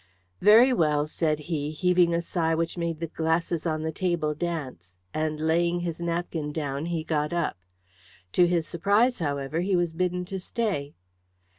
[0.41, 4.97] "Very well," said he, heaving a sigh which made the glasses on the table dance,
[5.13, 7.55] and laying his napkin down he got up.
[8.31, 10.95] To his surprise, however, he was bidden to stay.